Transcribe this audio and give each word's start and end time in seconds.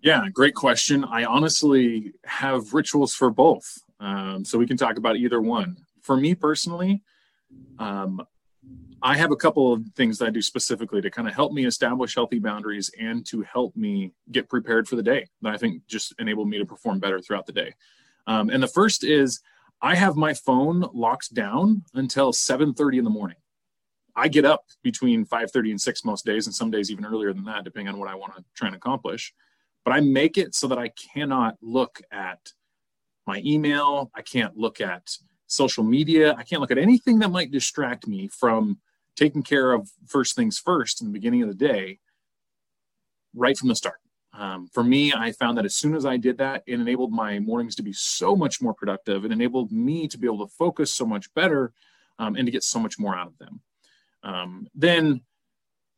Yeah, 0.00 0.28
great 0.32 0.54
question. 0.54 1.04
I 1.04 1.24
honestly 1.24 2.12
have 2.24 2.72
rituals 2.72 3.12
for 3.12 3.28
both. 3.30 3.82
Um, 3.98 4.44
so 4.44 4.56
we 4.58 4.66
can 4.66 4.76
talk 4.76 4.98
about 4.98 5.16
either 5.16 5.40
one. 5.40 5.78
For 6.02 6.16
me 6.16 6.34
personally, 6.34 7.02
um, 7.78 8.24
I 9.02 9.16
have 9.16 9.30
a 9.30 9.36
couple 9.36 9.72
of 9.72 9.82
things 9.94 10.18
that 10.18 10.26
I 10.26 10.30
do 10.30 10.40
specifically 10.42 11.00
to 11.00 11.10
kind 11.10 11.28
of 11.28 11.34
help 11.34 11.52
me 11.52 11.66
establish 11.66 12.14
healthy 12.14 12.38
boundaries 12.38 12.90
and 12.98 13.26
to 13.26 13.42
help 13.42 13.76
me 13.76 14.12
get 14.30 14.48
prepared 14.48 14.88
for 14.88 14.96
the 14.96 15.02
day 15.02 15.26
that 15.42 15.54
I 15.54 15.56
think 15.56 15.86
just 15.86 16.14
enable 16.18 16.44
me 16.44 16.58
to 16.58 16.64
perform 16.64 16.98
better 16.98 17.20
throughout 17.20 17.46
the 17.46 17.52
day. 17.52 17.74
Um, 18.26 18.48
and 18.50 18.62
the 18.62 18.68
first 18.68 19.04
is 19.04 19.40
I 19.82 19.94
have 19.94 20.16
my 20.16 20.34
phone 20.34 20.88
locked 20.94 21.34
down 21.34 21.84
until 21.94 22.32
7:30 22.32 22.98
in 22.98 23.04
the 23.04 23.10
morning. 23.10 23.36
I 24.16 24.28
get 24.28 24.46
up 24.46 24.64
between 24.82 25.26
5:30 25.26 25.70
and 25.70 25.80
6 25.80 26.04
most 26.04 26.24
days, 26.24 26.46
and 26.46 26.54
some 26.54 26.70
days 26.70 26.90
even 26.90 27.04
earlier 27.04 27.32
than 27.34 27.44
that, 27.44 27.64
depending 27.64 27.92
on 27.92 28.00
what 28.00 28.08
I 28.08 28.14
want 28.14 28.34
to 28.36 28.44
try 28.54 28.66
and 28.66 28.76
accomplish. 28.76 29.34
But 29.84 29.92
I 29.92 30.00
make 30.00 30.38
it 30.38 30.54
so 30.54 30.66
that 30.68 30.78
I 30.78 30.88
cannot 30.88 31.56
look 31.60 32.00
at 32.10 32.52
my 33.26 33.42
email. 33.44 34.10
I 34.14 34.22
can't 34.22 34.56
look 34.56 34.80
at 34.80 35.16
social 35.46 35.84
media. 35.84 36.34
I 36.34 36.42
can't 36.42 36.60
look 36.60 36.70
at 36.70 36.78
anything 36.78 37.18
that 37.20 37.30
might 37.30 37.52
distract 37.52 38.06
me 38.06 38.28
from 38.28 38.80
taking 39.16 39.42
care 39.42 39.72
of 39.72 39.90
first 40.06 40.34
things 40.34 40.58
first 40.58 41.00
in 41.00 41.06
the 41.06 41.12
beginning 41.12 41.42
of 41.42 41.48
the 41.48 41.54
day, 41.54 41.98
right 43.34 43.56
from 43.56 43.68
the 43.68 43.76
start. 43.76 44.00
Um, 44.32 44.68
for 44.72 44.84
me, 44.84 45.12
I 45.12 45.32
found 45.32 45.56
that 45.56 45.64
as 45.64 45.76
soon 45.76 45.94
as 45.94 46.04
I 46.04 46.16
did 46.16 46.38
that, 46.38 46.62
it 46.66 46.78
enabled 46.78 47.12
my 47.12 47.38
mornings 47.38 47.74
to 47.76 47.82
be 47.82 47.92
so 47.92 48.36
much 48.36 48.60
more 48.60 48.74
productive. 48.74 49.24
It 49.24 49.32
enabled 49.32 49.72
me 49.72 50.08
to 50.08 50.18
be 50.18 50.26
able 50.26 50.46
to 50.46 50.52
focus 50.52 50.92
so 50.92 51.06
much 51.06 51.32
better 51.34 51.72
um, 52.18 52.36
and 52.36 52.46
to 52.46 52.52
get 52.52 52.62
so 52.62 52.78
much 52.78 52.98
more 52.98 53.16
out 53.16 53.28
of 53.28 53.38
them. 53.38 53.60
Um, 54.26 54.66
then 54.74 55.22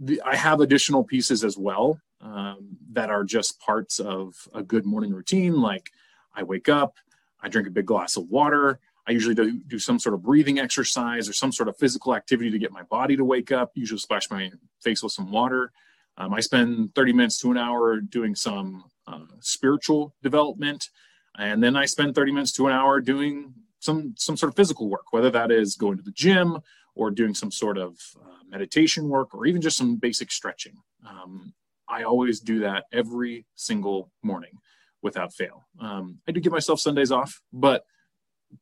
the, 0.00 0.20
I 0.22 0.36
have 0.36 0.60
additional 0.60 1.04
pieces 1.04 1.44
as 1.44 1.56
well 1.56 2.00
um, 2.20 2.76
that 2.92 3.08
are 3.08 3.24
just 3.24 3.60
parts 3.60 4.00
of 4.00 4.34
a 4.52 4.62
good 4.62 4.84
morning 4.84 5.12
routine. 5.12 5.60
Like 5.60 5.90
I 6.34 6.42
wake 6.42 6.68
up, 6.68 6.96
I 7.40 7.48
drink 7.48 7.68
a 7.68 7.70
big 7.70 7.86
glass 7.86 8.16
of 8.16 8.28
water, 8.28 8.80
I 9.06 9.12
usually 9.12 9.34
do, 9.34 9.60
do 9.68 9.78
some 9.78 9.98
sort 9.98 10.14
of 10.14 10.22
breathing 10.22 10.58
exercise 10.58 11.28
or 11.28 11.32
some 11.32 11.52
sort 11.52 11.68
of 11.68 11.76
physical 11.76 12.14
activity 12.14 12.50
to 12.50 12.58
get 12.58 12.72
my 12.72 12.82
body 12.82 13.16
to 13.16 13.24
wake 13.24 13.52
up. 13.52 13.70
Usually 13.74 14.00
splash 14.00 14.28
my 14.30 14.50
face 14.82 15.02
with 15.02 15.12
some 15.12 15.30
water. 15.30 15.70
Um, 16.18 16.34
I 16.34 16.40
spend 16.40 16.94
30 16.94 17.12
minutes 17.12 17.38
to 17.40 17.50
an 17.52 17.56
hour 17.56 18.00
doing 18.00 18.34
some 18.34 18.84
uh, 19.06 19.26
spiritual 19.40 20.14
development, 20.22 20.90
and 21.38 21.62
then 21.62 21.76
I 21.76 21.84
spend 21.84 22.14
30 22.14 22.32
minutes 22.32 22.52
to 22.54 22.66
an 22.66 22.72
hour 22.72 23.00
doing 23.00 23.54
some 23.78 24.14
some 24.16 24.36
sort 24.36 24.50
of 24.50 24.56
physical 24.56 24.88
work, 24.88 25.12
whether 25.12 25.30
that 25.30 25.52
is 25.52 25.76
going 25.76 25.98
to 25.98 26.02
the 26.02 26.10
gym 26.10 26.58
or 26.96 27.10
doing 27.10 27.34
some 27.34 27.52
sort 27.52 27.78
of 27.78 27.96
uh, 28.20 28.42
meditation 28.48 29.08
work 29.08 29.34
or 29.34 29.46
even 29.46 29.60
just 29.60 29.76
some 29.76 29.96
basic 29.96 30.32
stretching. 30.32 30.74
Um, 31.08 31.54
I 31.88 32.02
always 32.02 32.40
do 32.40 32.60
that 32.60 32.84
every 32.92 33.46
single 33.54 34.10
morning 34.22 34.58
without 35.02 35.32
fail. 35.32 35.66
Um, 35.78 36.18
I 36.26 36.32
do 36.32 36.40
give 36.40 36.52
myself 36.52 36.80
Sundays 36.80 37.12
off, 37.12 37.40
but 37.52 37.84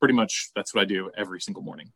pretty 0.00 0.14
much 0.14 0.50
that's 0.54 0.74
what 0.74 0.82
I 0.82 0.84
do 0.84 1.10
every 1.16 1.40
single 1.40 1.62
morning. 1.62 1.92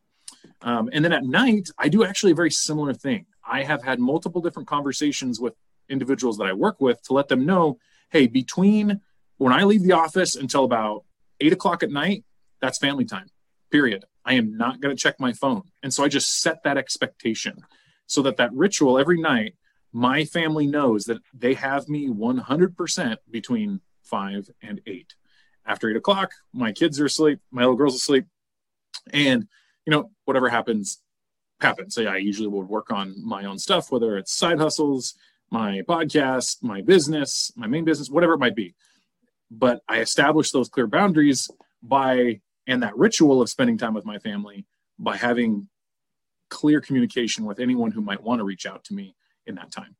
Um, 0.62 0.88
and 0.92 1.04
then 1.04 1.12
at 1.12 1.24
night, 1.24 1.68
I 1.78 1.88
do 1.88 2.04
actually 2.04 2.32
a 2.32 2.36
very 2.36 2.50
similar 2.50 2.94
thing. 2.94 3.26
I 3.46 3.64
have 3.64 3.82
had 3.82 3.98
multiple 3.98 4.40
different 4.40 4.68
conversations 4.68 5.40
with 5.40 5.54
individuals 5.90 6.38
that 6.38 6.46
I 6.46 6.52
work 6.52 6.80
with 6.80 7.02
to 7.02 7.12
let 7.12 7.28
them 7.28 7.44
know 7.44 7.78
hey, 8.10 8.26
between 8.26 9.00
when 9.38 9.52
I 9.52 9.62
leave 9.62 9.82
the 9.82 9.92
office 9.92 10.34
until 10.34 10.64
about 10.64 11.04
eight 11.40 11.52
o'clock 11.52 11.82
at 11.82 11.90
night, 11.90 12.24
that's 12.60 12.78
family 12.78 13.04
time, 13.04 13.26
period. 13.70 14.04
I 14.30 14.34
am 14.34 14.56
not 14.56 14.80
going 14.80 14.96
to 14.96 15.02
check 15.02 15.18
my 15.18 15.32
phone. 15.32 15.62
And 15.82 15.92
so 15.92 16.04
I 16.04 16.08
just 16.08 16.40
set 16.40 16.62
that 16.62 16.78
expectation 16.78 17.64
so 18.06 18.22
that 18.22 18.36
that 18.36 18.52
ritual 18.52 18.98
every 18.98 19.20
night, 19.20 19.54
my 19.92 20.24
family 20.24 20.66
knows 20.66 21.04
that 21.04 21.18
they 21.34 21.54
have 21.54 21.88
me 21.88 22.08
100% 22.08 23.16
between 23.30 23.80
five 24.02 24.48
and 24.62 24.80
eight 24.86 25.14
after 25.66 25.90
eight 25.90 25.96
o'clock, 25.96 26.32
my 26.52 26.72
kids 26.72 27.00
are 27.00 27.06
asleep, 27.06 27.40
my 27.50 27.62
little 27.62 27.76
girl's 27.76 27.94
asleep, 27.94 28.26
and 29.12 29.46
you 29.86 29.90
know 29.90 30.10
whatever 30.24 30.48
happens, 30.48 31.00
happens. 31.60 31.94
So 31.94 32.02
yeah, 32.02 32.12
I 32.12 32.16
usually 32.16 32.48
would 32.48 32.68
work 32.68 32.90
on 32.90 33.14
my 33.24 33.44
own 33.44 33.58
stuff, 33.58 33.92
whether 33.92 34.16
it's 34.16 34.32
side 34.32 34.58
hustles, 34.58 35.14
my 35.50 35.82
podcast, 35.88 36.62
my 36.62 36.80
business, 36.80 37.52
my 37.56 37.66
main 37.66 37.84
business, 37.84 38.10
whatever 38.10 38.34
it 38.34 38.40
might 38.40 38.56
be. 38.56 38.74
But 39.50 39.80
I 39.88 40.00
established 40.00 40.52
those 40.52 40.68
clear 40.68 40.86
boundaries 40.86 41.48
by 41.82 42.40
and 42.66 42.82
that 42.82 42.96
ritual 42.96 43.42
of 43.42 43.48
spending 43.48 43.78
time 43.78 43.94
with 43.94 44.04
my 44.04 44.18
family 44.18 44.66
by 44.98 45.16
having 45.16 45.68
clear 46.50 46.80
communication 46.80 47.44
with 47.44 47.60
anyone 47.60 47.90
who 47.92 48.00
might 48.00 48.22
want 48.22 48.40
to 48.40 48.44
reach 48.44 48.66
out 48.66 48.84
to 48.84 48.94
me 48.94 49.14
in 49.46 49.54
that 49.54 49.70
time. 49.72 49.96